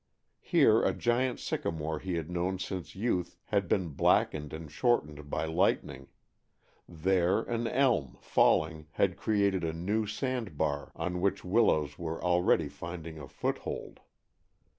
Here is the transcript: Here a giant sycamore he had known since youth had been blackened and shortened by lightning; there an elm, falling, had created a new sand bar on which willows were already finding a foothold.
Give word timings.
Here 0.39 0.81
a 0.83 0.93
giant 0.95 1.39
sycamore 1.39 1.99
he 1.99 2.15
had 2.15 2.31
known 2.31 2.57
since 2.57 2.95
youth 2.95 3.37
had 3.49 3.67
been 3.67 3.89
blackened 3.89 4.51
and 4.51 4.71
shortened 4.71 5.29
by 5.29 5.45
lightning; 5.45 6.07
there 6.89 7.41
an 7.43 7.67
elm, 7.67 8.17
falling, 8.19 8.87
had 8.93 9.15
created 9.15 9.63
a 9.63 9.73
new 9.73 10.07
sand 10.07 10.57
bar 10.57 10.91
on 10.95 11.21
which 11.21 11.45
willows 11.45 11.99
were 11.99 12.19
already 12.23 12.67
finding 12.67 13.19
a 13.19 13.27
foothold. 13.27 13.99